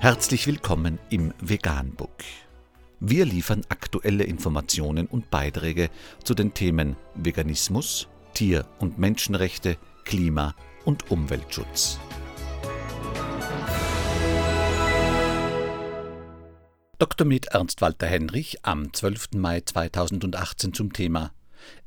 [0.00, 2.22] Herzlich willkommen im Veganbook.
[3.00, 5.90] Wir liefern aktuelle Informationen und Beiträge
[6.22, 10.54] zu den Themen Veganismus, Tier- und Menschenrechte, Klima-
[10.84, 11.98] und Umweltschutz.
[17.00, 17.26] Dr.
[17.26, 19.30] Med Ernst Walter Henrich am 12.
[19.34, 21.32] Mai 2018 zum Thema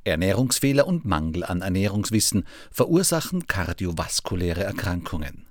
[0.03, 5.47] Ernährungsfehler und Mangel an Ernährungswissen verursachen kardiovaskuläre Erkrankungen.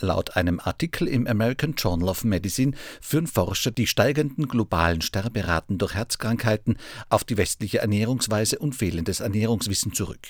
[0.00, 5.94] Laut einem Artikel im American Journal of Medicine führen Forscher die steigenden globalen Sterberaten durch
[5.94, 10.26] Herzkrankheiten auf die westliche Ernährungsweise und fehlendes Ernährungswissen zurück.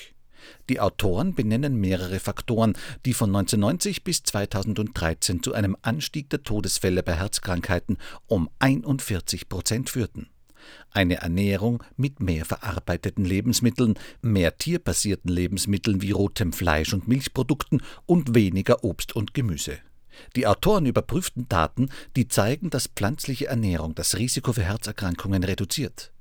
[0.71, 7.03] Die Autoren benennen mehrere Faktoren, die von 1990 bis 2013 zu einem Anstieg der Todesfälle
[7.03, 10.31] bei Herzkrankheiten um 41 Prozent führten
[10.91, 18.35] eine Ernährung mit mehr verarbeiteten Lebensmitteln, mehr tierbasierten Lebensmitteln wie rotem Fleisch und Milchprodukten und
[18.35, 19.79] weniger Obst und Gemüse.
[20.37, 26.13] Die Autoren überprüften Daten, die zeigen, dass pflanzliche Ernährung das Risiko für Herzerkrankungen reduziert.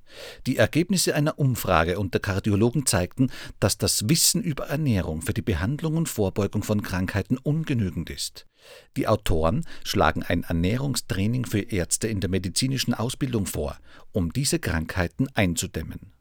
[0.45, 5.97] Die Ergebnisse einer Umfrage unter Kardiologen zeigten, dass das Wissen über Ernährung für die Behandlung
[5.97, 8.45] und Vorbeugung von Krankheiten ungenügend ist.
[8.97, 13.77] Die Autoren schlagen ein Ernährungstraining für Ärzte in der medizinischen Ausbildung vor,
[14.11, 16.13] um diese Krankheiten einzudämmen.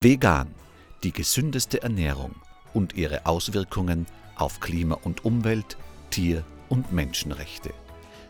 [0.00, 0.54] Vegan,
[1.02, 2.34] die gesündeste Ernährung
[2.72, 5.76] und ihre Auswirkungen auf Klima und Umwelt,
[6.10, 7.72] Tier- und Menschenrechte.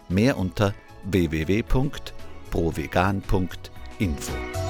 [0.09, 4.64] Mehr unter www.provegan.de Info.